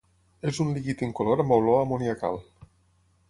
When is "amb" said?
1.45-1.55